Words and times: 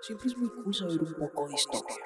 Siempre 0.00 0.28
es 0.28 0.36
muy 0.36 0.48
cool 0.48 0.72
saber 0.72 1.00
un 1.00 1.14
poco 1.14 1.48
de 1.48 1.54
historia. 1.54 1.96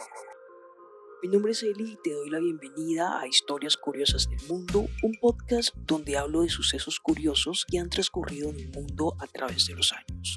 Mi 1.23 1.29
nombre 1.29 1.53
es 1.53 1.63
Eli 1.63 1.93
y 1.93 1.97
te 2.03 2.13
doy 2.13 2.31
la 2.31 2.41
bienvenida 2.41 3.21
a 3.21 3.27
Historias 3.27 3.77
Curiosas 3.77 4.29
del 4.29 4.41
Mundo, 4.49 4.89
un 5.03 5.13
podcast 5.21 5.75
donde 5.77 6.17
hablo 6.17 6.41
de 6.41 6.49
sucesos 6.49 6.99
curiosos 6.99 7.67
que 7.71 7.79
han 7.79 7.91
transcurrido 7.91 8.49
en 8.49 8.61
el 8.61 8.69
mundo 8.71 9.15
a 9.21 9.27
través 9.27 9.67
de 9.67 9.75
los 9.75 9.93
años. 9.93 10.37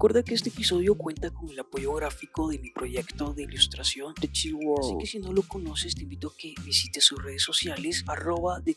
Recuerda 0.00 0.22
que 0.22 0.32
este 0.32 0.48
episodio 0.48 0.94
cuenta 0.94 1.30
con 1.30 1.50
el 1.50 1.60
apoyo 1.60 1.92
gráfico 1.92 2.48
de 2.48 2.58
mi 2.58 2.70
proyecto 2.70 3.34
de 3.34 3.42
ilustración 3.42 4.14
The 4.14 4.32
Chill 4.32 4.54
World. 4.54 4.86
Así 4.86 4.98
que 4.98 5.06
si 5.06 5.18
no 5.18 5.30
lo 5.30 5.42
conoces, 5.42 5.94
te 5.94 6.04
invito 6.04 6.28
a 6.28 6.36
que 6.38 6.54
visites 6.64 7.04
sus 7.04 7.22
redes 7.22 7.42
sociales, 7.42 8.02
arroba 8.06 8.62
The 8.62 8.74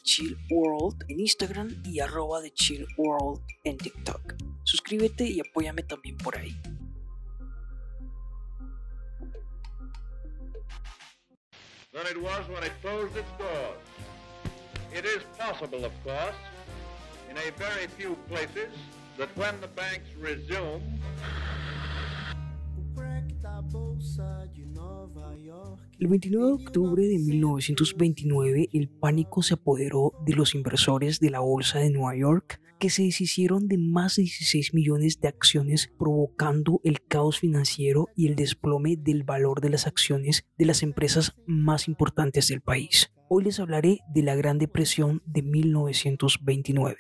en 1.08 1.20
Instagram 1.22 1.82
y 1.86 2.02
arroba 2.02 2.42
The 2.42 2.52
en 3.64 3.78
TikTok. 3.78 4.34
Suscríbete 4.66 5.24
y 5.24 5.40
apóyame 5.40 5.84
también 5.84 6.18
por 6.18 6.36
ahí. 6.36 6.54
than 11.94 12.06
it 12.08 12.22
was 12.22 12.46
when 12.50 12.64
it 12.66 12.74
closed 12.82 13.16
its 13.16 13.32
doors. 13.38 13.80
It 14.92 15.06
is 15.06 15.24
possible, 15.38 15.86
of 15.86 15.94
course, 16.04 16.36
in 17.30 17.38
a 17.38 17.50
very 17.58 17.88
few 17.98 18.18
places, 18.28 18.74
that 19.18 19.30
when 19.36 19.60
the 19.62 19.68
banks 19.76 20.10
resume, 20.20 20.82
El 26.00 26.08
29 26.08 26.46
de 26.46 26.54
octubre 26.54 27.08
de 27.08 27.18
1929, 27.18 28.70
el 28.74 28.90
pánico 28.90 29.42
se 29.42 29.54
apoderó 29.54 30.12
de 30.26 30.34
los 30.34 30.54
inversores 30.54 31.20
de 31.20 31.30
la 31.30 31.40
Bolsa 31.40 31.80
de 31.80 31.90
Nueva 31.90 32.16
York, 32.16 32.60
que 32.80 32.90
se 32.90 33.04
deshicieron 33.04 33.68
de 33.68 33.78
más 33.78 34.18
de 34.18 34.24
16 34.24 34.74
millones 34.74 35.20
de 35.22 35.30
acciones, 35.30 35.92
provocando 35.98 36.82
el 36.84 37.02
caos 37.08 37.40
financiero 37.40 38.08
y 38.16 38.28
el 38.28 38.36
desplome 38.36 38.98
del 38.98 39.24
valor 39.24 39.62
de 39.62 39.70
las 39.70 39.88
acciones 39.88 40.46
de 40.58 40.66
las 40.66 40.84
empresas 40.84 41.34
más 41.48 41.88
importantes 41.88 42.50
del 42.50 42.62
país. 42.62 43.14
Hoy 43.30 43.46
les 43.46 43.60
hablaré 43.60 44.00
de 44.14 44.24
la 44.24 44.36
Gran 44.36 44.58
Depresión 44.58 45.22
de 45.26 45.42
1929. 45.42 46.98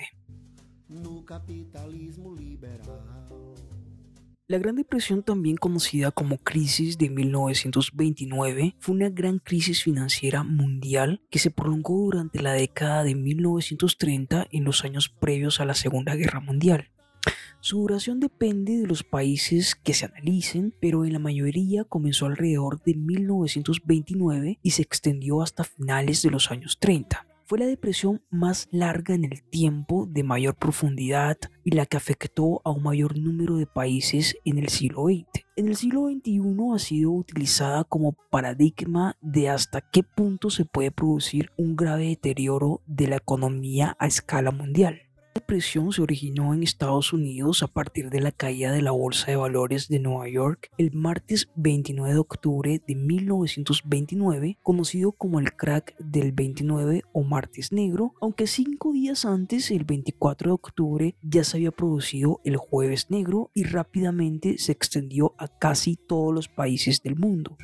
La 4.46 4.60
Gran 4.60 4.76
Depresión, 4.76 5.24
también 5.24 5.56
conocida 5.56 6.12
como 6.12 6.38
crisis 6.38 6.98
de 6.98 7.10
1929, 7.10 8.76
fue 8.78 8.94
una 8.94 9.10
gran 9.10 9.40
crisis 9.40 9.82
financiera 9.82 10.44
mundial 10.44 11.22
que 11.32 11.40
se 11.40 11.50
prolongó 11.50 11.98
durante 12.04 12.42
la 12.42 12.54
década 12.54 13.04
de 13.04 13.16
1930 13.16 14.48
en 14.52 14.64
los 14.64 14.84
años 14.84 15.10
previos 15.10 15.60
a 15.60 15.66
la 15.66 15.74
Segunda 15.74 16.14
Guerra 16.16 16.42
Mundial. 16.42 16.92
Su 17.62 17.80
duración 17.80 18.20
depende 18.20 18.78
de 18.78 18.86
los 18.86 19.04
países 19.04 19.76
que 19.76 19.94
se 19.94 20.06
analicen, 20.06 20.76
pero 20.82 21.06
en 21.06 21.14
la 21.14 21.20
mayoría 21.20 21.86
comenzó 21.86 22.26
alrededor 22.26 22.84
de 22.84 22.96
1929 22.96 24.60
y 24.62 24.72
se 24.72 24.82
extendió 24.82 25.42
hasta 25.42 25.64
finales 25.64 26.22
de 26.22 26.30
los 26.30 26.52
años 26.52 26.78
30 26.80 27.26
fue 27.46 27.60
la 27.60 27.66
depresión 27.66 28.22
más 28.30 28.68
larga 28.72 29.16
en 29.16 29.26
el 29.26 29.44
tiempo, 29.44 30.06
de 30.10 30.24
mayor 30.24 30.56
profundidad 30.56 31.38
y 31.64 31.72
la 31.72 31.86
que 31.86 31.98
afectó 31.98 32.62
a 32.64 32.72
un 32.72 32.84
mayor 32.84 33.18
número 33.18 33.58
de 33.58 33.66
países 33.66 34.38
en 34.46 34.58
el 34.58 34.70
siglo 34.70 35.06
XX. 35.06 35.46
En 35.56 35.68
el 35.68 35.76
siglo 35.76 36.08
XXI 36.08 36.42
ha 36.74 36.80
sido 36.80 37.12
utilizada 37.12 37.84
como 37.84 38.14
paradigma 38.32 39.18
de 39.22 39.50
hasta 39.50 39.82
qué 39.82 40.04
punto 40.04 40.50
se 40.50 40.66
puede 40.66 40.92
producir 40.92 41.52
un 41.58 41.76
grave 41.76 42.08
deterioro 42.08 42.82
de 42.88 43.08
la 43.08 43.18
economía 43.18 43.96
a 44.00 44.08
escala 44.08 44.52
mundial. 44.52 45.02
Depresión 45.34 45.92
se 45.92 46.02
originó 46.02 46.54
en 46.54 46.62
Estados 46.62 47.12
Unidos 47.12 47.64
a 47.64 47.68
partir 47.68 48.12
de 48.12 48.22
la 48.22 48.32
caída 48.32 48.72
de 48.72 48.84
la 48.84 48.92
Bolsa 48.92 49.32
de 49.32 49.36
Valores 49.36 49.88
de 49.88 50.00
Nueva 50.00 50.30
York 50.30 50.70
el 50.78 50.92
martes 50.92 51.50
29 51.56 52.14
de 52.14 52.20
octubre 52.20 52.82
de 52.88 52.96
1929, 52.96 54.60
conocido 54.62 55.12
como 55.12 55.40
el 55.40 55.54
crack 55.54 55.96
del 55.98 56.34
29 56.34 57.02
o 57.14 57.24
martes 57.24 57.72
negro, 57.72 58.14
aunque 58.22 58.46
cinco 58.46 58.94
días 58.94 59.26
antes, 59.26 59.72
el 59.72 59.86
24 59.86 60.50
de 60.50 60.54
octubre, 60.54 61.16
ya 61.24 61.44
se 61.44 61.58
había 61.58 61.72
producido 61.72 62.40
el 62.44 62.58
jueves 62.58 63.10
negro 63.10 63.50
y 63.56 63.64
rápidamente 63.64 64.60
se 64.60 64.72
extendió 64.72 65.34
a 65.40 65.48
casi 65.48 65.96
todos 65.96 66.34
los 66.34 66.48
países 66.48 67.02
del 67.02 67.16
mundo. 67.16 67.58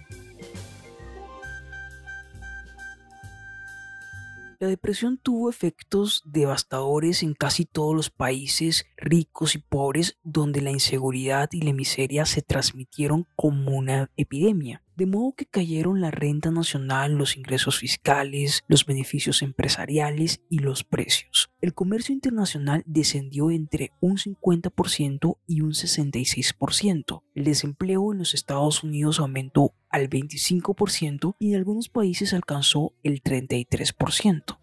La 4.59 4.67
depresión 4.67 5.17
tuvo 5.17 5.49
efectos 5.49 6.21
devastadores 6.25 7.23
en 7.23 7.33
casi 7.33 7.63
todos 7.63 7.95
los 7.95 8.09
países 8.09 8.85
ricos 8.97 9.55
y 9.55 9.59
pobres 9.59 10.17
donde 10.23 10.61
la 10.61 10.71
inseguridad 10.71 11.49
y 11.53 11.61
la 11.61 11.71
miseria 11.71 12.25
se 12.25 12.41
transmitieron 12.41 13.25
como 13.37 13.71
una 13.71 14.11
epidemia 14.17 14.83
de 14.99 15.05
modo 15.05 15.31
que 15.31 15.45
cayeron 15.45 16.01
la 16.01 16.11
renta 16.11 16.51
nacional, 16.51 17.13
los 17.13 17.37
ingresos 17.37 17.79
fiscales, 17.79 18.65
los 18.67 18.85
beneficios 18.85 19.41
empresariales 19.41 20.41
y 20.49 20.59
los 20.59 20.83
precios. 20.83 21.49
El 21.61 21.73
comercio 21.73 22.13
internacional 22.13 22.83
descendió 22.85 23.49
entre 23.49 23.93
un 24.01 24.17
50% 24.17 25.37
y 25.47 25.61
un 25.61 25.71
66%. 25.71 27.23
El 27.33 27.43
desempleo 27.45 28.11
en 28.11 28.19
los 28.19 28.33
Estados 28.33 28.83
Unidos 28.83 29.21
aumentó 29.21 29.73
al 29.89 30.09
25% 30.09 31.35
y 31.39 31.51
en 31.51 31.55
algunos 31.55 31.87
países 31.87 32.33
alcanzó 32.33 32.91
el 33.01 33.23
33%. 33.23 34.58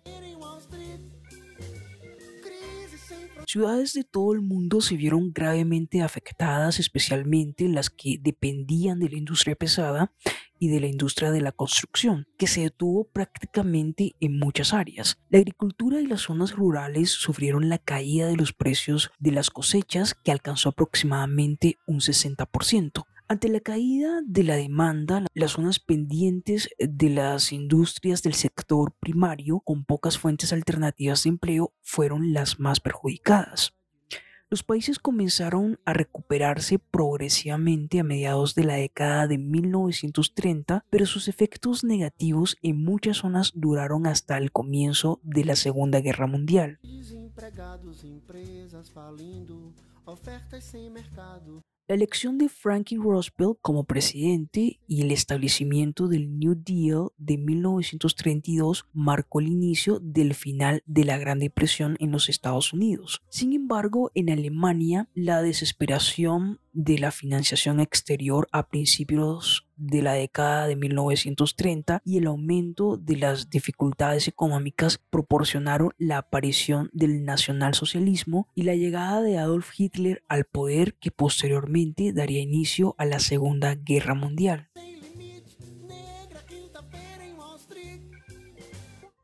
Ciudades 3.56 3.94
de 3.94 4.04
todo 4.04 4.34
el 4.34 4.42
mundo 4.42 4.82
se 4.82 4.98
vieron 4.98 5.32
gravemente 5.32 6.02
afectadas, 6.02 6.78
especialmente 6.78 7.66
las 7.68 7.88
que 7.88 8.18
dependían 8.20 8.98
de 8.98 9.08
la 9.08 9.16
industria 9.16 9.56
pesada 9.56 10.12
y 10.58 10.68
de 10.68 10.78
la 10.78 10.88
industria 10.88 11.30
de 11.30 11.40
la 11.40 11.52
construcción, 11.52 12.26
que 12.36 12.48
se 12.48 12.60
detuvo 12.60 13.04
prácticamente 13.04 14.14
en 14.20 14.38
muchas 14.38 14.74
áreas. 14.74 15.16
La 15.30 15.38
agricultura 15.38 16.02
y 16.02 16.06
las 16.06 16.20
zonas 16.20 16.52
rurales 16.52 17.12
sufrieron 17.12 17.70
la 17.70 17.78
caída 17.78 18.26
de 18.26 18.36
los 18.36 18.52
precios 18.52 19.10
de 19.18 19.32
las 19.32 19.48
cosechas, 19.48 20.12
que 20.12 20.32
alcanzó 20.32 20.68
aproximadamente 20.68 21.78
un 21.86 22.00
60%. 22.00 23.06
Ante 23.28 23.48
la 23.48 23.59
caída 23.59 24.20
de 24.25 24.44
la 24.44 24.54
demanda, 24.54 25.26
las 25.34 25.53
zonas 25.53 25.81
pendientes 25.81 26.69
de 26.78 27.10
las 27.10 27.50
industrias 27.53 28.22
del 28.22 28.34
sector 28.34 28.94
primario 29.00 29.59
con 29.59 29.84
pocas 29.84 30.16
fuentes 30.16 30.53
alternativas 30.53 31.25
de 31.25 31.31
empleo 31.31 31.72
fueron 31.82 32.32
las 32.32 32.60
más 32.60 32.78
perjudicadas. 32.78 33.75
Los 34.48 34.62
países 34.62 35.00
comenzaron 35.00 35.81
a 35.84 35.92
recuperarse 35.92 36.78
progresivamente 36.78 37.98
a 37.98 38.04
mediados 38.04 38.54
de 38.54 38.62
la 38.62 38.75
década 38.75 39.26
de 39.26 39.38
1930, 39.38 40.84
pero 40.88 41.04
sus 41.04 41.26
efectos 41.26 41.82
negativos 41.82 42.56
en 42.62 42.84
muchas 42.84 43.16
zonas 43.16 43.50
duraron 43.56 44.06
hasta 44.06 44.38
el 44.38 44.53
comienzo 44.53 45.19
de 45.25 45.44
la 45.44 45.56
Segunda 45.56 45.98
Guerra 45.98 46.28
Mundial. 46.28 46.78
La 51.88 51.94
elección 51.94 52.36
de 52.36 52.48
Franklin 52.48 53.00
Roosevelt 53.00 53.58
como 53.62 53.84
presidente 53.84 54.80
y 54.88 55.02
el 55.02 55.12
establecimiento 55.12 56.08
del 56.08 56.36
New 56.36 56.56
Deal 56.56 57.10
de 57.16 57.38
1932 57.38 58.86
marcó 58.92 59.38
el 59.38 59.47
inicio 59.47 60.00
del 60.00 60.34
final 60.34 60.82
de 60.86 61.04
la 61.04 61.16
Gran 61.16 61.38
Depresión 61.38 61.97
en 62.00 62.10
los 62.10 62.28
Estados 62.28 62.72
Unidos. 62.72 63.22
Sin 63.28 63.52
embargo, 63.52 64.10
en 64.14 64.30
Alemania, 64.30 65.08
la 65.14 65.42
desesperación 65.42 66.58
de 66.72 66.98
la 66.98 67.12
financiación 67.12 67.78
exterior 67.78 68.48
a 68.50 68.68
principios 68.68 69.66
de 69.76 70.03
la 70.03 70.14
década 70.14 70.66
de 70.66 70.76
1930 70.76 72.03
y 72.04 72.19
el 72.19 72.26
aumento 72.26 72.97
de 72.97 73.16
las 73.16 73.50
dificultades 73.50 74.28
económicas 74.28 74.98
proporcionaron 75.10 75.92
la 75.98 76.19
aparición 76.19 76.91
del 76.92 77.25
nacionalsocialismo 77.25 78.48
y 78.54 78.62
la 78.62 78.75
llegada 78.75 79.22
de 79.22 79.38
Adolf 79.38 79.72
Hitler 79.78 80.22
al 80.28 80.45
poder 80.45 80.95
que 80.95 81.10
posteriormente 81.10 82.12
daría 82.12 82.41
inicio 82.41 82.95
a 82.98 83.04
la 83.04 83.21
Segunda 83.21 83.74
Guerra 83.74 84.15
Mundial. 84.15 84.68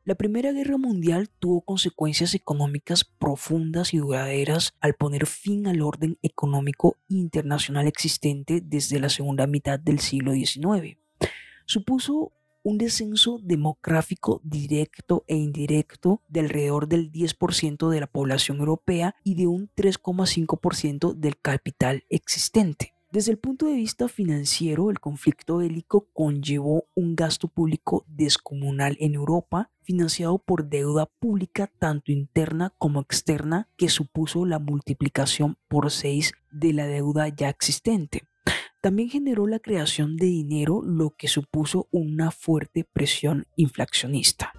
La 0.05 0.15
Primera 0.15 0.51
Guerra 0.51 0.77
Mundial 0.77 1.29
tuvo 1.39 1.61
consecuencias 1.61 2.35
económicas 2.35 3.05
profundas 3.05 3.93
y 3.93 3.99
duraderas 3.99 4.73
al 4.81 4.95
poner 4.95 5.25
fin 5.25 5.65
al 5.65 5.81
orden 5.81 6.19
económico 6.21 6.97
internacional 7.07 7.87
existente 7.87 8.59
desde 8.61 8.99
la 8.99 9.07
segunda 9.07 9.47
mitad 9.47 9.79
del 9.79 9.99
siglo 9.99 10.33
XIX. 10.33 10.97
Supuso 11.65 12.33
un 12.63 12.77
descenso 12.79 13.39
demográfico 13.41 14.41
directo 14.43 15.23
e 15.27 15.37
indirecto 15.37 16.21
de 16.27 16.41
alrededor 16.41 16.89
del 16.89 17.09
10% 17.09 17.89
de 17.89 17.99
la 18.01 18.07
población 18.07 18.59
europea 18.59 19.15
y 19.23 19.35
de 19.35 19.47
un 19.47 19.69
3,5% 19.73 21.13
del 21.13 21.37
capital 21.37 22.03
existente. 22.09 22.93
Desde 23.13 23.31
el 23.31 23.37
punto 23.37 23.67
de 23.67 23.75
vista 23.75 24.09
financiero, 24.09 24.89
el 24.89 24.99
conflicto 24.99 25.57
bélico 25.57 26.07
conllevó 26.13 26.87
un 26.95 27.15
gasto 27.15 27.47
público 27.47 28.05
descomunal 28.07 28.97
en 28.99 29.13
Europa, 29.13 29.69
financiado 29.83 30.39
por 30.39 30.67
deuda 30.67 31.05
pública 31.19 31.67
tanto 31.77 32.11
interna 32.11 32.73
como 32.79 33.01
externa, 33.01 33.69
que 33.77 33.89
supuso 33.89 34.47
la 34.47 34.57
multiplicación 34.57 35.59
por 35.67 35.91
seis 35.91 36.33
de 36.51 36.73
la 36.73 36.87
deuda 36.87 37.27
ya 37.27 37.49
existente. 37.49 38.23
También 38.81 39.11
generó 39.11 39.45
la 39.45 39.59
creación 39.59 40.17
de 40.17 40.25
dinero, 40.25 40.81
lo 40.81 41.11
que 41.11 41.27
supuso 41.27 41.87
una 41.91 42.31
fuerte 42.31 42.83
presión 42.83 43.45
inflacionista. 43.55 44.53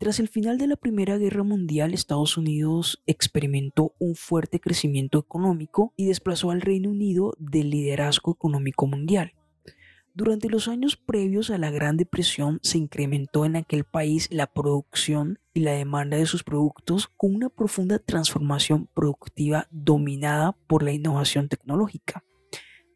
Tras 0.00 0.18
el 0.18 0.28
final 0.28 0.56
de 0.56 0.66
la 0.66 0.76
Primera 0.76 1.18
Guerra 1.18 1.42
Mundial, 1.42 1.92
Estados 1.92 2.38
Unidos 2.38 3.02
experimentó 3.04 3.92
un 3.98 4.14
fuerte 4.14 4.58
crecimiento 4.58 5.18
económico 5.18 5.92
y 5.94 6.06
desplazó 6.06 6.50
al 6.50 6.62
Reino 6.62 6.88
Unido 6.88 7.34
del 7.38 7.68
liderazgo 7.68 8.32
económico 8.32 8.86
mundial. 8.86 9.34
Durante 10.14 10.48
los 10.48 10.68
años 10.68 10.96
previos 10.96 11.50
a 11.50 11.58
la 11.58 11.70
Gran 11.70 11.98
Depresión 11.98 12.60
se 12.62 12.78
incrementó 12.78 13.44
en 13.44 13.56
aquel 13.56 13.84
país 13.84 14.26
la 14.30 14.46
producción 14.46 15.38
y 15.52 15.60
la 15.60 15.72
demanda 15.72 16.16
de 16.16 16.24
sus 16.24 16.44
productos 16.44 17.10
con 17.18 17.34
una 17.34 17.50
profunda 17.50 17.98
transformación 17.98 18.88
productiva 18.94 19.68
dominada 19.70 20.56
por 20.66 20.82
la 20.82 20.92
innovación 20.92 21.50
tecnológica. 21.50 22.24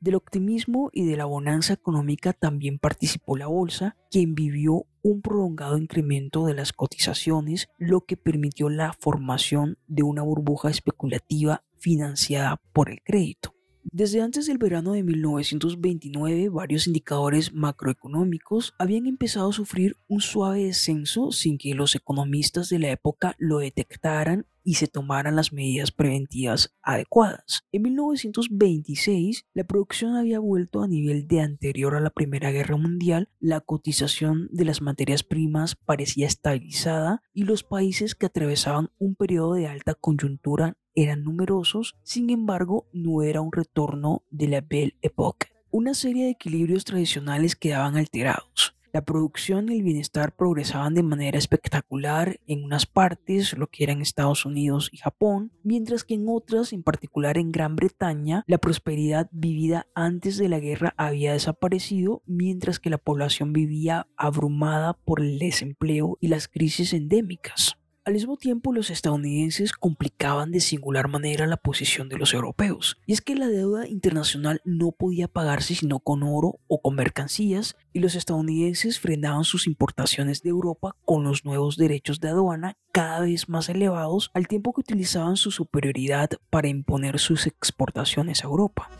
Del 0.04 0.16
optimismo 0.16 0.90
y 0.92 1.06
de 1.06 1.16
la 1.16 1.24
bonanza 1.24 1.72
económica 1.72 2.34
también 2.34 2.78
participó 2.78 3.38
la 3.38 3.46
bolsa, 3.46 3.96
quien 4.10 4.34
vivió 4.34 4.84
un 5.00 5.22
prolongado 5.22 5.78
incremento 5.78 6.44
de 6.44 6.52
las 6.52 6.74
cotizaciones, 6.74 7.70
lo 7.78 8.02
que 8.02 8.18
permitió 8.18 8.68
la 8.68 8.92
formación 8.92 9.78
de 9.86 10.02
una 10.02 10.20
burbuja 10.20 10.68
especulativa 10.68 11.64
financiada 11.78 12.60
por 12.74 12.90
el 12.90 13.00
crédito. 13.02 13.53
Desde 13.92 14.22
antes 14.22 14.46
del 14.46 14.58
verano 14.58 14.92
de 14.92 15.02
1929, 15.02 16.48
varios 16.48 16.86
indicadores 16.86 17.52
macroeconómicos 17.52 18.74
habían 18.78 19.06
empezado 19.06 19.50
a 19.50 19.52
sufrir 19.52 19.96
un 20.08 20.20
suave 20.20 20.64
descenso 20.64 21.32
sin 21.32 21.58
que 21.58 21.74
los 21.74 21.94
economistas 21.94 22.70
de 22.70 22.78
la 22.78 22.90
época 22.90 23.36
lo 23.38 23.58
detectaran 23.58 24.46
y 24.64 24.74
se 24.74 24.88
tomaran 24.88 25.36
las 25.36 25.52
medidas 25.52 25.92
preventivas 25.92 26.74
adecuadas. 26.82 27.64
En 27.70 27.82
1926, 27.82 29.46
la 29.52 29.64
producción 29.64 30.16
había 30.16 30.40
vuelto 30.40 30.82
a 30.82 30.88
nivel 30.88 31.28
de 31.28 31.42
anterior 31.42 31.94
a 31.94 32.00
la 32.00 32.10
Primera 32.10 32.50
Guerra 32.50 32.78
Mundial, 32.78 33.28
la 33.38 33.60
cotización 33.60 34.48
de 34.50 34.64
las 34.64 34.80
materias 34.80 35.22
primas 35.22 35.76
parecía 35.76 36.26
estabilizada 36.26 37.22
y 37.34 37.44
los 37.44 37.62
países 37.62 38.14
que 38.14 38.26
atravesaban 38.26 38.90
un 38.98 39.14
periodo 39.14 39.52
de 39.54 39.66
alta 39.66 39.94
coyuntura 39.94 40.78
eran 40.94 41.24
numerosos, 41.24 41.96
sin 42.02 42.30
embargo 42.30 42.86
no 42.92 43.22
era 43.22 43.40
un 43.40 43.52
retorno 43.52 44.22
de 44.30 44.48
la 44.48 44.60
Belle 44.60 44.96
Époque. 45.02 45.48
Una 45.70 45.94
serie 45.94 46.24
de 46.24 46.30
equilibrios 46.30 46.84
tradicionales 46.84 47.56
quedaban 47.56 47.96
alterados. 47.96 48.74
La 48.94 49.04
producción 49.04 49.68
y 49.68 49.74
el 49.74 49.82
bienestar 49.82 50.36
progresaban 50.36 50.94
de 50.94 51.02
manera 51.02 51.36
espectacular 51.36 52.38
en 52.46 52.62
unas 52.62 52.86
partes, 52.86 53.58
lo 53.58 53.66
que 53.66 53.82
eran 53.82 54.00
Estados 54.00 54.46
Unidos 54.46 54.88
y 54.92 54.98
Japón, 54.98 55.50
mientras 55.64 56.04
que 56.04 56.14
en 56.14 56.26
otras, 56.28 56.72
en 56.72 56.84
particular 56.84 57.36
en 57.36 57.50
Gran 57.50 57.74
Bretaña, 57.74 58.44
la 58.46 58.58
prosperidad 58.58 59.28
vivida 59.32 59.88
antes 59.96 60.38
de 60.38 60.48
la 60.48 60.60
guerra 60.60 60.94
había 60.96 61.32
desaparecido, 61.32 62.22
mientras 62.24 62.78
que 62.78 62.88
la 62.88 62.98
población 62.98 63.52
vivía 63.52 64.06
abrumada 64.16 64.92
por 64.92 65.20
el 65.20 65.40
desempleo 65.40 66.16
y 66.20 66.28
las 66.28 66.46
crisis 66.46 66.92
endémicas. 66.92 67.76
Al 68.06 68.12
mismo 68.12 68.36
tiempo, 68.36 68.74
los 68.74 68.90
estadounidenses 68.90 69.72
complicaban 69.72 70.50
de 70.50 70.60
singular 70.60 71.08
manera 71.08 71.46
la 71.46 71.56
posición 71.56 72.10
de 72.10 72.18
los 72.18 72.34
europeos, 72.34 72.98
y 73.06 73.14
es 73.14 73.22
que 73.22 73.34
la 73.34 73.48
deuda 73.48 73.88
internacional 73.88 74.60
no 74.66 74.92
podía 74.92 75.26
pagarse 75.26 75.74
sino 75.74 76.00
con 76.00 76.22
oro 76.22 76.60
o 76.66 76.82
con 76.82 76.96
mercancías, 76.96 77.76
y 77.94 78.00
los 78.00 78.14
estadounidenses 78.14 79.00
frenaban 79.00 79.44
sus 79.44 79.66
importaciones 79.66 80.42
de 80.42 80.50
Europa 80.50 80.96
con 81.06 81.24
los 81.24 81.46
nuevos 81.46 81.78
derechos 81.78 82.20
de 82.20 82.28
aduana 82.28 82.76
cada 82.92 83.20
vez 83.20 83.48
más 83.48 83.70
elevados, 83.70 84.30
al 84.34 84.48
tiempo 84.48 84.74
que 84.74 84.82
utilizaban 84.82 85.38
su 85.38 85.50
superioridad 85.50 86.28
para 86.50 86.68
imponer 86.68 87.18
sus 87.18 87.46
exportaciones 87.46 88.44
a 88.44 88.48
Europa. 88.48 88.90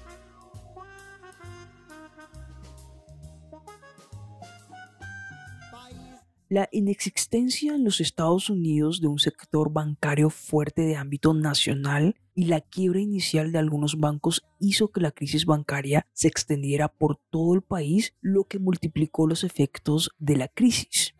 La 6.51 6.69
inexistencia 6.73 7.75
en 7.75 7.85
los 7.85 8.03
Estados 8.03 8.51
Unidos 8.51 9.01
de 9.01 9.09
un 9.09 9.19
sector 9.19 9.73
bancario 9.73 10.29
fuerte 10.29 10.83
de 10.83 10.95
ámbito 10.95 11.33
nacional 11.33 12.17
y 12.35 12.45
la 12.45 12.61
quiebra 12.61 13.01
inicial 13.01 13.51
de 13.51 13.59
algunos 13.59 13.99
bancos 13.99 14.45
hizo 14.61 14.91
que 14.91 15.01
la 15.01 15.11
crisis 15.11 15.47
bancaria 15.47 16.07
se 16.13 16.29
extendiera 16.29 16.89
por 16.89 17.19
todo 17.31 17.55
el 17.55 17.63
país, 17.63 18.15
lo 18.21 18.45
que 18.45 18.59
multiplicó 18.59 19.27
los 19.27 19.43
efectos 19.43 20.11
de 20.19 20.37
la 20.37 20.49
crisis. 20.49 21.15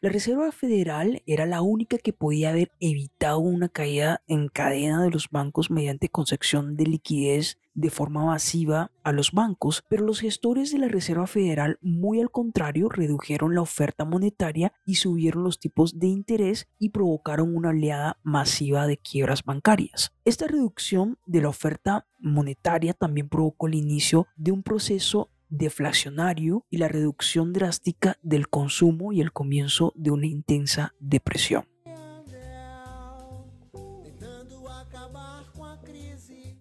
La 0.00 0.10
Reserva 0.10 0.50
Federal 0.50 1.22
era 1.26 1.46
la 1.46 1.62
única 1.62 1.98
que 1.98 2.12
podía 2.12 2.50
haber 2.50 2.72
evitado 2.80 3.38
una 3.38 3.68
caída 3.68 4.22
en 4.26 4.48
cadena 4.48 5.02
de 5.02 5.10
los 5.10 5.28
bancos 5.30 5.70
mediante 5.70 6.08
concepción 6.08 6.76
de 6.76 6.86
liquidez 6.86 7.58
de 7.78 7.90
forma 7.90 8.24
masiva 8.26 8.90
a 9.04 9.12
los 9.12 9.30
bancos, 9.30 9.84
pero 9.88 10.04
los 10.04 10.20
gestores 10.20 10.72
de 10.72 10.78
la 10.78 10.88
Reserva 10.88 11.28
Federal, 11.28 11.78
muy 11.80 12.20
al 12.20 12.30
contrario, 12.30 12.88
redujeron 12.88 13.54
la 13.54 13.60
oferta 13.60 14.04
monetaria 14.04 14.72
y 14.84 14.96
subieron 14.96 15.44
los 15.44 15.60
tipos 15.60 15.98
de 15.98 16.08
interés 16.08 16.68
y 16.78 16.90
provocaron 16.90 17.54
una 17.54 17.68
oleada 17.68 18.18
masiva 18.24 18.88
de 18.88 18.96
quiebras 18.96 19.44
bancarias. 19.44 20.12
Esta 20.24 20.48
reducción 20.48 21.18
de 21.24 21.40
la 21.42 21.50
oferta 21.50 22.06
monetaria 22.18 22.94
también 22.94 23.28
provocó 23.28 23.68
el 23.68 23.76
inicio 23.76 24.26
de 24.36 24.50
un 24.50 24.64
proceso 24.64 25.30
deflacionario 25.48 26.66
y 26.70 26.78
la 26.78 26.88
reducción 26.88 27.52
drástica 27.52 28.18
del 28.22 28.48
consumo 28.48 29.12
y 29.12 29.20
el 29.20 29.32
comienzo 29.32 29.92
de 29.94 30.10
una 30.10 30.26
intensa 30.26 30.94
depresión. 30.98 31.68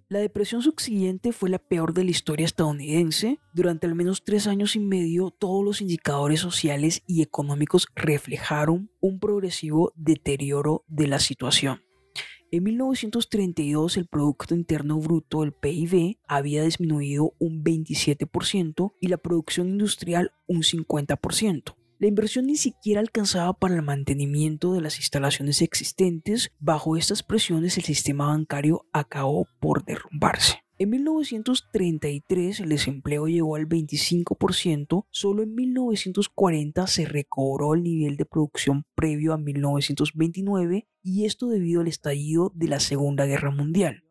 La 0.09 0.19
depresión 0.19 0.61
subsiguiente 0.61 1.33
fue 1.33 1.49
la 1.49 1.59
peor 1.59 1.93
de 1.93 2.05
la 2.05 2.11
historia 2.11 2.45
estadounidense. 2.45 3.39
Durante 3.53 3.87
al 3.87 3.95
menos 3.95 4.23
tres 4.23 4.47
años 4.47 4.77
y 4.77 4.79
medio, 4.79 5.31
todos 5.31 5.65
los 5.65 5.81
indicadores 5.81 6.39
sociales 6.39 7.03
y 7.07 7.21
económicos 7.21 7.87
reflejaron 7.93 8.89
un 9.01 9.19
progresivo 9.19 9.91
deterioro 9.97 10.85
de 10.87 11.07
la 11.07 11.19
situación. 11.19 11.83
En 12.51 12.63
1932 12.63 13.97
el 13.97 14.07
Producto 14.07 14.55
Interno 14.55 14.97
Bruto, 14.97 15.43
el 15.43 15.51
PIB, 15.51 16.17
había 16.25 16.63
disminuido 16.63 17.33
un 17.37 17.61
27% 17.61 18.93
y 19.01 19.07
la 19.07 19.17
producción 19.17 19.67
industrial 19.67 20.31
un 20.47 20.61
50%. 20.61 21.75
La 21.99 22.05
inversión 22.05 22.45
ni 22.45 22.57
siquiera 22.57 22.99
alcanzaba 22.99 23.53
para 23.53 23.73
el 23.73 23.81
mantenimiento 23.81 24.73
de 24.73 24.81
las 24.81 24.97
instalaciones 24.97 25.63
existentes. 25.63 26.51
Bajo 26.59 26.95
estas 26.95 27.23
presiones 27.23 27.75
el 27.77 27.85
sistema 27.85 28.27
bancario 28.27 28.85
acabó 28.93 29.47
por 29.59 29.83
derrumbarse. 29.83 30.63
En 30.77 30.91
1933 30.91 32.59
el 32.59 32.69
desempleo 32.69 33.27
llegó 33.27 33.55
al 33.55 33.67
25%, 33.67 35.07
solo 35.09 35.41
en 35.41 35.55
1940 35.55 36.85
se 36.85 37.05
recobró 37.05 37.73
el 37.73 37.81
nivel 37.81 38.15
de 38.15 38.25
producción 38.25 38.85
previo 38.93 39.33
a 39.33 39.39
1929 39.39 40.87
y 41.01 41.25
esto 41.25 41.47
debido 41.47 41.81
al 41.81 41.87
estallido 41.87 42.51
de 42.53 42.67
la 42.67 42.79
Segunda 42.79 43.25
Guerra 43.25 43.49
Mundial. 43.49 44.03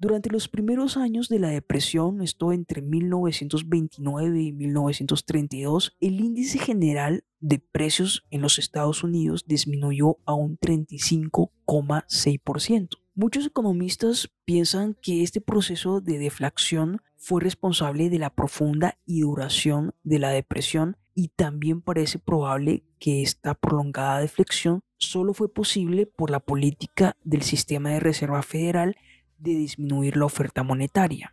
Durante 0.00 0.30
los 0.30 0.48
primeros 0.48 0.96
años 0.96 1.28
de 1.28 1.38
la 1.38 1.50
depresión, 1.50 2.22
esto 2.22 2.52
entre 2.52 2.80
1929 2.80 4.40
y 4.40 4.50
1932, 4.50 5.94
el 6.00 6.20
índice 6.20 6.58
general 6.58 7.24
de 7.38 7.58
precios 7.58 8.24
en 8.30 8.40
los 8.40 8.58
Estados 8.58 9.04
Unidos 9.04 9.44
disminuyó 9.46 10.16
a 10.24 10.32
un 10.32 10.56
35,6%. 10.56 12.96
Muchos 13.14 13.44
economistas 13.44 14.30
piensan 14.46 14.96
que 15.02 15.22
este 15.22 15.42
proceso 15.42 16.00
de 16.00 16.16
deflación 16.16 17.02
fue 17.18 17.42
responsable 17.42 18.08
de 18.08 18.20
la 18.20 18.34
profunda 18.34 18.96
y 19.04 19.20
duración 19.20 19.94
de 20.02 20.18
la 20.18 20.30
depresión 20.30 20.96
y 21.14 21.28
también 21.28 21.82
parece 21.82 22.18
probable 22.18 22.84
que 22.98 23.20
esta 23.20 23.54
prolongada 23.54 24.20
deflexión 24.20 24.80
solo 24.96 25.34
fue 25.34 25.52
posible 25.52 26.06
por 26.06 26.30
la 26.30 26.40
política 26.40 27.18
del 27.22 27.42
sistema 27.42 27.90
de 27.90 28.00
reserva 28.00 28.42
federal 28.42 28.96
de 29.40 29.52
disminuir 29.52 30.16
la 30.16 30.26
oferta 30.26 30.62
monetaria. 30.62 31.32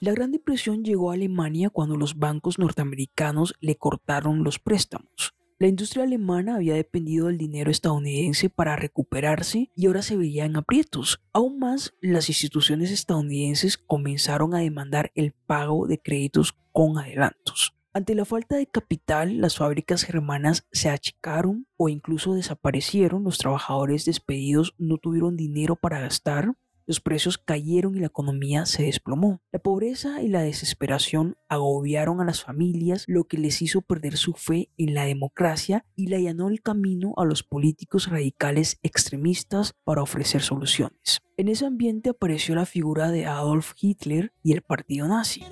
La 0.00 0.12
Gran 0.12 0.32
Depresión 0.32 0.82
llegó 0.82 1.10
a 1.10 1.14
Alemania 1.14 1.68
cuando 1.68 1.96
los 1.96 2.18
bancos 2.18 2.58
norteamericanos 2.58 3.54
le 3.60 3.76
cortaron 3.76 4.44
los 4.44 4.58
préstamos. 4.58 5.34
La 5.58 5.66
industria 5.66 6.04
alemana 6.04 6.56
había 6.56 6.74
dependido 6.74 7.26
del 7.26 7.36
dinero 7.36 7.70
estadounidense 7.70 8.48
para 8.48 8.76
recuperarse 8.76 9.70
y 9.76 9.86
ahora 9.86 10.00
se 10.00 10.16
veía 10.16 10.46
en 10.46 10.56
aprietos. 10.56 11.20
Aún 11.34 11.58
más, 11.58 11.92
las 12.00 12.30
instituciones 12.30 12.90
estadounidenses 12.90 13.76
comenzaron 13.76 14.54
a 14.54 14.60
demandar 14.60 15.12
el 15.14 15.32
pago 15.32 15.86
de 15.86 15.98
créditos 15.98 16.54
con 16.72 16.96
adelantos. 16.96 17.74
Ante 17.92 18.14
la 18.14 18.24
falta 18.24 18.56
de 18.56 18.68
capital, 18.68 19.40
las 19.40 19.56
fábricas 19.56 20.04
germanas 20.04 20.64
se 20.70 20.90
achicaron 20.90 21.66
o 21.76 21.88
incluso 21.88 22.34
desaparecieron, 22.34 23.24
los 23.24 23.38
trabajadores 23.38 24.04
despedidos 24.04 24.76
no 24.78 24.96
tuvieron 24.98 25.36
dinero 25.36 25.74
para 25.74 25.98
gastar, 25.98 26.54
los 26.86 27.00
precios 27.00 27.36
cayeron 27.36 27.96
y 27.96 28.00
la 28.00 28.06
economía 28.06 28.64
se 28.66 28.84
desplomó. 28.84 29.42
La 29.50 29.58
pobreza 29.58 30.22
y 30.22 30.28
la 30.28 30.42
desesperación 30.42 31.36
agobiaron 31.48 32.20
a 32.20 32.24
las 32.24 32.44
familias, 32.44 33.04
lo 33.08 33.24
que 33.24 33.38
les 33.38 33.60
hizo 33.60 33.80
perder 33.80 34.16
su 34.16 34.34
fe 34.34 34.70
en 34.76 34.94
la 34.94 35.04
democracia 35.04 35.84
y 35.96 36.06
le 36.06 36.16
allanó 36.16 36.48
el 36.48 36.62
camino 36.62 37.14
a 37.16 37.24
los 37.24 37.42
políticos 37.42 38.08
radicales 38.08 38.78
extremistas 38.82 39.74
para 39.82 40.02
ofrecer 40.02 40.42
soluciones. 40.42 41.20
En 41.36 41.48
ese 41.48 41.66
ambiente 41.66 42.10
apareció 42.10 42.54
la 42.54 42.66
figura 42.66 43.10
de 43.10 43.26
Adolf 43.26 43.72
Hitler 43.80 44.32
y 44.42 44.52
el 44.52 44.62
partido 44.62 45.08
nazi. 45.08 45.42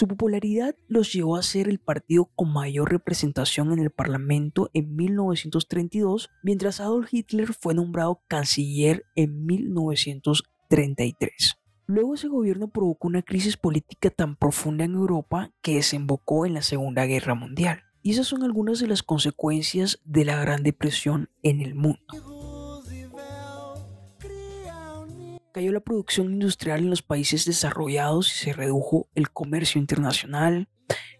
Su 0.00 0.08
popularidad 0.08 0.74
los 0.88 1.12
llevó 1.12 1.36
a 1.36 1.42
ser 1.42 1.68
el 1.68 1.78
partido 1.78 2.30
con 2.34 2.54
mayor 2.54 2.90
representación 2.90 3.70
en 3.70 3.80
el 3.80 3.90
Parlamento 3.90 4.70
en 4.72 4.96
1932, 4.96 6.30
mientras 6.42 6.80
Adolf 6.80 7.12
Hitler 7.12 7.52
fue 7.52 7.74
nombrado 7.74 8.22
canciller 8.26 9.04
en 9.14 9.44
1933. 9.44 11.58
Luego 11.84 12.14
ese 12.14 12.28
gobierno 12.28 12.68
provocó 12.68 13.08
una 13.08 13.20
crisis 13.20 13.58
política 13.58 14.08
tan 14.08 14.36
profunda 14.36 14.86
en 14.86 14.94
Europa 14.94 15.52
que 15.60 15.74
desembocó 15.74 16.46
en 16.46 16.54
la 16.54 16.62
Segunda 16.62 17.04
Guerra 17.04 17.34
Mundial. 17.34 17.82
Y 18.00 18.12
esas 18.12 18.26
son 18.26 18.42
algunas 18.42 18.80
de 18.80 18.86
las 18.86 19.02
consecuencias 19.02 20.00
de 20.06 20.24
la 20.24 20.40
Gran 20.40 20.62
Depresión 20.62 21.28
en 21.42 21.60
el 21.60 21.74
mundo. 21.74 22.49
Cayó 25.52 25.72
la 25.72 25.80
producción 25.80 26.32
industrial 26.32 26.80
en 26.80 26.90
los 26.90 27.02
países 27.02 27.44
desarrollados 27.44 28.28
y 28.28 28.44
se 28.44 28.52
redujo 28.52 29.08
el 29.14 29.30
comercio 29.30 29.80
internacional. 29.80 30.68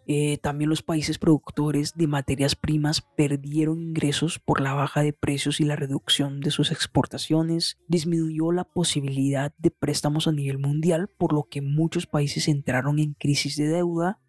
Eh, 0.06 0.38
también 0.38 0.70
los 0.70 0.82
países 0.82 1.18
productores 1.18 1.94
de 1.94 2.06
materias 2.06 2.56
primas 2.56 3.00
perdieron 3.16 3.80
ingresos 3.80 4.38
por 4.38 4.60
la 4.60 4.74
baja 4.74 5.02
de 5.02 5.12
precios 5.12 5.60
y 5.60 5.64
la 5.64 5.76
reducción 5.76 6.40
de 6.40 6.50
sus 6.50 6.70
exportaciones. 6.70 7.78
Disminuyó 7.88 8.52
la 8.52 8.64
posibilidad 8.64 9.52
de 9.58 9.70
préstamos 9.70 10.28
a 10.28 10.32
nivel 10.32 10.58
mundial, 10.58 11.08
por 11.18 11.32
lo 11.32 11.48
que 11.50 11.60
muchos 11.60 12.06
países 12.06 12.46
entraron 12.48 12.98
en 12.98 13.14
crisis 13.14 13.56
de 13.56 13.68
deuda. 13.68 14.20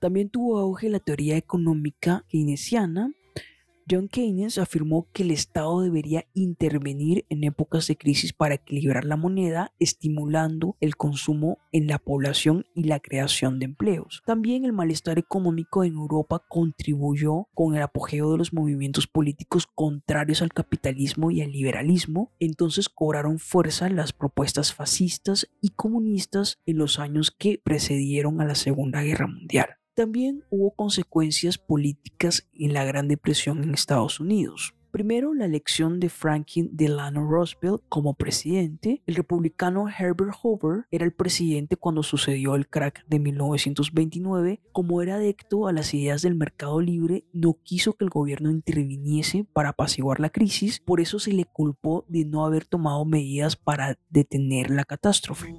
También 0.00 0.30
tuvo 0.30 0.58
auge 0.58 0.88
la 0.88 1.00
teoría 1.00 1.36
económica 1.36 2.24
keynesiana, 2.28 3.10
John 3.90 4.08
Keynes 4.08 4.58
afirmó 4.58 5.08
que 5.12 5.22
el 5.22 5.30
Estado 5.30 5.82
debería 5.82 6.26
intervenir 6.32 7.26
en 7.28 7.44
épocas 7.44 7.86
de 7.86 7.96
crisis 7.96 8.32
para 8.32 8.54
equilibrar 8.54 9.04
la 9.04 9.16
moneda, 9.16 9.72
estimulando 9.78 10.76
el 10.80 10.96
consumo 10.96 11.58
en 11.72 11.86
la 11.86 11.98
población 11.98 12.64
y 12.74 12.84
la 12.84 13.00
creación 13.00 13.58
de 13.58 13.66
empleos. 13.66 14.22
También 14.24 14.64
el 14.64 14.72
malestar 14.72 15.18
económico 15.18 15.84
en 15.84 15.94
Europa 15.94 16.44
contribuyó 16.48 17.48
con 17.54 17.76
el 17.76 17.82
apogeo 17.82 18.32
de 18.32 18.38
los 18.38 18.52
movimientos 18.52 19.06
políticos 19.06 19.66
contrarios 19.66 20.40
al 20.40 20.52
capitalismo 20.52 21.30
y 21.30 21.42
al 21.42 21.52
liberalismo, 21.52 22.32
entonces 22.40 22.88
cobraron 22.88 23.38
fuerza 23.38 23.88
las 23.90 24.12
propuestas 24.12 24.72
fascistas 24.72 25.48
y 25.60 25.70
comunistas 25.70 26.58
en 26.66 26.78
los 26.78 26.98
años 26.98 27.30
que 27.30 27.60
precedieron 27.62 28.40
a 28.40 28.44
la 28.44 28.54
Segunda 28.54 29.02
Guerra 29.02 29.26
Mundial. 29.26 29.83
También 29.94 30.42
hubo 30.50 30.72
consecuencias 30.72 31.56
políticas 31.56 32.48
en 32.52 32.72
la 32.72 32.84
Gran 32.84 33.06
Depresión 33.06 33.62
en 33.62 33.74
Estados 33.74 34.18
Unidos. 34.18 34.74
Primero, 34.90 35.34
la 35.34 35.44
elección 35.44 35.98
de 35.98 36.08
Franklin 36.08 36.70
Delano 36.72 37.28
Roosevelt 37.28 37.82
como 37.88 38.14
presidente. 38.14 39.02
El 39.06 39.16
republicano 39.16 39.88
Herbert 39.88 40.34
Hoover 40.40 40.86
era 40.90 41.04
el 41.04 41.12
presidente 41.12 41.76
cuando 41.76 42.02
sucedió 42.02 42.54
el 42.54 42.68
crack 42.68 43.04
de 43.06 43.18
1929. 43.18 44.60
Como 44.72 45.02
era 45.02 45.16
adecto 45.16 45.66
a 45.66 45.72
las 45.72 45.94
ideas 45.94 46.22
del 46.22 46.36
mercado 46.36 46.80
libre, 46.80 47.24
no 47.32 47.56
quiso 47.62 47.94
que 47.94 48.04
el 48.04 48.10
gobierno 48.10 48.50
interviniese 48.50 49.44
para 49.52 49.70
apaciguar 49.70 50.18
la 50.20 50.30
crisis, 50.30 50.80
por 50.80 51.00
eso 51.00 51.18
se 51.18 51.32
le 51.32 51.44
culpó 51.44 52.04
de 52.08 52.24
no 52.24 52.44
haber 52.44 52.64
tomado 52.64 53.04
medidas 53.04 53.56
para 53.56 53.98
detener 54.10 54.70
la 54.70 54.84
catástrofe. 54.84 55.54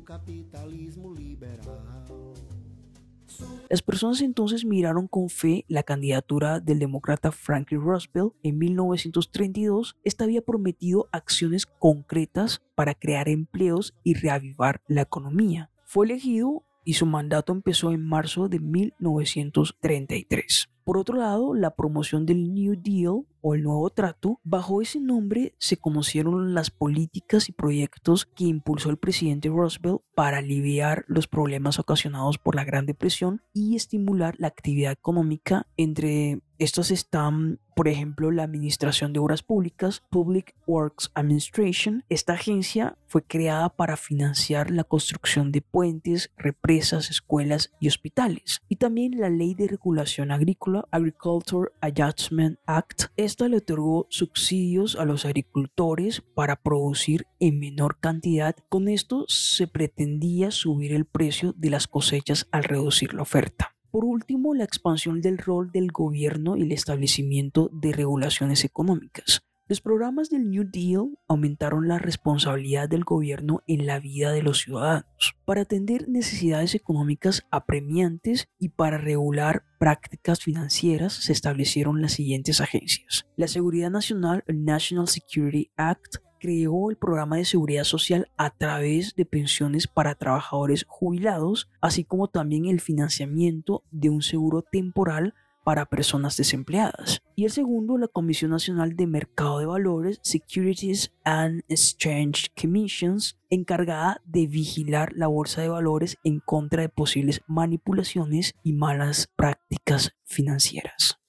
Las 3.69 3.81
personas 3.81 4.21
entonces 4.21 4.65
miraron 4.65 5.07
con 5.07 5.29
fe 5.29 5.65
la 5.67 5.83
candidatura 5.83 6.59
del 6.59 6.79
demócrata 6.79 7.31
Franklin 7.31 7.81
Roosevelt 7.81 8.33
en 8.43 8.57
1932. 8.57 9.97
Esta 10.03 10.23
había 10.23 10.41
prometido 10.41 11.09
acciones 11.11 11.65
concretas 11.65 12.61
para 12.75 12.93
crear 12.93 13.27
empleos 13.27 13.95
y 14.03 14.13
reavivar 14.13 14.81
la 14.87 15.01
economía. 15.01 15.71
Fue 15.83 16.05
elegido 16.05 16.63
y 16.85 16.93
su 16.93 17.05
mandato 17.05 17.51
empezó 17.51 17.91
en 17.91 18.07
marzo 18.07 18.47
de 18.47 18.61
1933. 18.61 20.69
Por 20.85 20.99
otro 20.99 21.17
lado, 21.17 21.55
la 21.55 21.75
promoción 21.75 22.27
del 22.27 22.53
New 22.53 22.79
Deal 22.79 23.25
o 23.41 23.55
el 23.55 23.63
nuevo 23.63 23.89
trato, 23.89 24.39
bajo 24.43 24.83
ese 24.83 24.99
nombre 24.99 25.55
se 25.57 25.77
conocieron 25.77 26.53
las 26.53 26.69
políticas 26.69 27.49
y 27.49 27.53
proyectos 27.53 28.27
que 28.27 28.43
impulsó 28.43 28.91
el 28.91 28.97
presidente 28.97 29.49
Roosevelt 29.49 30.01
para 30.13 30.37
aliviar 30.37 31.03
los 31.07 31.27
problemas 31.27 31.79
ocasionados 31.79 32.37
por 32.37 32.55
la 32.55 32.65
Gran 32.65 32.85
Depresión 32.85 33.41
y 33.51 33.75
estimular 33.75 34.35
la 34.37 34.47
actividad 34.47 34.91
económica 34.91 35.65
entre 35.75 36.41
estos 36.59 36.91
están, 36.91 37.59
por 37.75 37.89
ejemplo, 37.89 38.31
la 38.31 38.43
Administración 38.43 39.11
de 39.11 39.19
Obras 39.19 39.43
Públicas, 39.43 40.01
Public 40.09 40.55
Works 40.65 41.11
Administration. 41.13 42.05
Esta 42.09 42.33
agencia 42.33 42.97
fue 43.05 43.21
creada 43.21 43.69
para 43.69 43.97
financiar 43.97 44.71
la 44.71 44.85
construcción 44.85 45.51
de 45.51 45.61
puentes, 45.61 46.31
represas, 46.37 47.09
escuelas 47.09 47.73
y 47.81 47.89
hospitales. 47.89 48.61
Y 48.69 48.77
también 48.77 49.19
la 49.19 49.29
Ley 49.29 49.53
de 49.53 49.67
Regulación 49.67 50.31
Agrícola, 50.31 50.87
Agriculture 50.89 51.71
Adjustment 51.81 52.59
Act. 52.65 53.03
Esta 53.17 53.49
le 53.49 53.57
otorgó 53.57 54.07
subsidios 54.09 54.95
a 54.95 55.03
los 55.03 55.25
agricultores 55.25 56.21
para 56.21 56.55
producir 56.55 57.27
en 57.41 57.59
menor 57.59 57.99
cantidad. 57.99 58.55
Con 58.69 58.87
esto 58.87 59.25
se 59.27 59.67
pretendía 59.67 60.51
subir 60.51 60.93
el 60.93 61.05
precio 61.05 61.53
de 61.57 61.69
las 61.69 61.87
cosechas 61.87 62.47
al 62.51 62.63
reducir 62.63 63.13
la 63.13 63.23
oferta. 63.23 63.74
Por 63.95 64.03
último, 64.03 64.53
la 64.53 64.65
expansión 64.65 65.21
del 65.21 65.37
rol 65.37 65.71
del 65.71 65.89
gobierno 65.89 66.57
y 66.57 66.63
el 66.63 66.73
establecimiento 66.73 67.69
de 67.71 67.93
regulaciones 67.93 68.65
económicas. 68.65 69.45
Los 69.69 69.79
programas 69.79 70.29
del 70.29 70.49
New 70.51 70.69
Deal 70.69 71.17
aumentaron 71.29 71.87
la 71.87 71.97
responsabilidad 71.97 72.89
del 72.89 73.05
gobierno 73.05 73.63
en 73.67 73.85
la 73.87 74.01
vida 74.01 74.33
de 74.33 74.43
los 74.43 74.59
ciudadanos 74.59 75.37
para 75.45 75.61
atender 75.61 76.09
necesidades 76.09 76.75
económicas 76.75 77.47
apremiantes 77.51 78.49
y 78.59 78.67
para 78.67 78.97
regular 78.97 79.63
prácticas 79.79 80.41
financieras 80.41 81.13
se 81.13 81.31
establecieron 81.31 82.01
las 82.01 82.11
siguientes 82.11 82.59
agencias. 82.59 83.25
La 83.37 83.47
Seguridad 83.47 83.91
Nacional, 83.91 84.43
el 84.47 84.65
National 84.65 85.07
Security 85.07 85.71
Act, 85.77 86.17
creó 86.45 86.91
el 86.91 86.95
programa 86.95 87.37
de 87.37 87.45
seguridad 87.45 87.85
social 87.85 88.29
a 88.37 88.51
través 88.51 89.15
de 89.15 89.25
pensiones 89.25 89.87
para 89.87 90.13
trabajadores 90.13 90.85
jubilados, 90.87 91.67
así 91.81 92.03
como 92.03 92.27
también 92.27 92.65
el 92.67 92.81
financiamiento 92.81 93.81
de 93.89 94.11
un 94.11 94.21
seguro 94.21 94.61
temporal 94.61 95.33
para 95.63 95.87
personas 95.87 96.37
desempleadas. 96.37 97.23
Y 97.35 97.45
el 97.45 97.49
segundo, 97.49 97.97
la 97.97 98.07
Comisión 98.07 98.51
Nacional 98.51 98.95
de 98.95 99.07
Mercado 99.07 99.57
de 99.57 99.65
Valores, 99.65 100.19
Securities 100.21 101.11
and 101.23 101.63
Exchange 101.67 102.51
Commissions, 102.53 103.39
encargada 103.49 104.21
de 104.25 104.45
vigilar 104.45 105.13
la 105.15 105.25
bolsa 105.25 105.63
de 105.63 105.69
valores 105.69 106.19
en 106.23 106.41
contra 106.41 106.83
de 106.83 106.89
posibles 106.89 107.41
manipulaciones 107.47 108.53
y 108.61 108.73
malas 108.73 109.31
prácticas 109.35 110.15
financieras. 110.25 111.24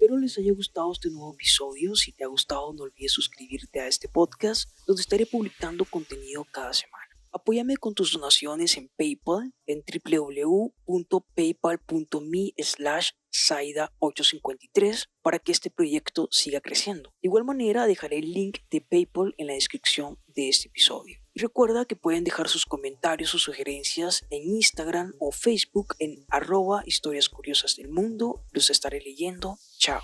Espero 0.00 0.16
les 0.16 0.38
haya 0.38 0.54
gustado 0.54 0.92
este 0.92 1.10
nuevo 1.10 1.34
episodio. 1.34 1.94
Si 1.94 2.12
te 2.12 2.24
ha 2.24 2.26
gustado, 2.26 2.72
no 2.72 2.84
olvides 2.84 3.12
suscribirte 3.12 3.80
a 3.80 3.86
este 3.86 4.08
podcast, 4.08 4.70
donde 4.86 5.02
estaré 5.02 5.26
publicando 5.26 5.84
contenido 5.84 6.46
cada 6.50 6.72
semana. 6.72 7.04
Apóyame 7.32 7.76
con 7.76 7.92
tus 7.92 8.14
donaciones 8.14 8.78
en 8.78 8.88
PayPal 8.96 9.52
en 9.66 9.84
www.paypal.me 9.84 12.54
slash 12.56 13.10
Saida853 13.30 15.10
para 15.20 15.38
que 15.38 15.52
este 15.52 15.70
proyecto 15.70 16.28
siga 16.30 16.62
creciendo. 16.62 17.10
De 17.20 17.28
igual 17.28 17.44
manera, 17.44 17.86
dejaré 17.86 18.20
el 18.20 18.32
link 18.32 18.60
de 18.70 18.80
PayPal 18.80 19.34
en 19.36 19.48
la 19.48 19.52
descripción 19.52 20.18
de 20.28 20.48
este 20.48 20.68
episodio. 20.68 21.19
Recuerda 21.40 21.86
que 21.86 21.96
pueden 21.96 22.22
dejar 22.22 22.48
sus 22.48 22.66
comentarios 22.66 23.34
o 23.34 23.38
sugerencias 23.38 24.26
en 24.28 24.42
Instagram 24.42 25.14
o 25.18 25.32
Facebook 25.32 25.94
en 25.98 26.26
arroba 26.28 26.82
historias 26.84 27.30
curiosas 27.30 27.76
del 27.76 27.88
mundo. 27.88 28.44
Los 28.52 28.68
estaré 28.68 29.00
leyendo. 29.00 29.58
Chao. 29.78 30.02